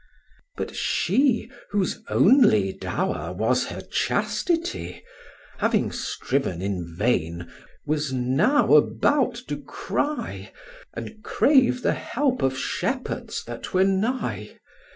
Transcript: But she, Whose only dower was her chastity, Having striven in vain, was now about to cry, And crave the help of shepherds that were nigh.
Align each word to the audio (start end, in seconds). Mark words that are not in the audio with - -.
But 0.57 0.75
she, 0.75 1.51
Whose 1.69 2.01
only 2.09 2.73
dower 2.73 3.33
was 3.33 3.67
her 3.67 3.81
chastity, 3.81 5.03
Having 5.59 5.91
striven 5.91 6.59
in 6.59 6.95
vain, 6.97 7.51
was 7.85 8.11
now 8.11 8.73
about 8.73 9.35
to 9.47 9.57
cry, 9.61 10.51
And 10.95 11.23
crave 11.23 11.83
the 11.83 11.93
help 11.93 12.41
of 12.41 12.57
shepherds 12.57 13.43
that 13.45 13.73
were 13.75 13.83
nigh. 13.85 14.57